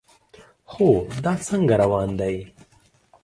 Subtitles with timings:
[0.71, 0.89] هو،
[1.23, 2.35] دا څنګه روان دی؟